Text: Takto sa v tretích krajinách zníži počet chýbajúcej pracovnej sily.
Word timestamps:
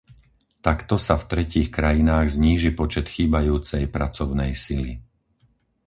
Takto 0.67 0.95
sa 1.05 1.13
v 1.21 1.27
tretích 1.31 1.69
krajinách 1.77 2.27
zníži 2.35 2.71
počet 2.81 3.05
chýbajúcej 3.15 3.83
pracovnej 3.95 4.51
sily. 4.63 4.93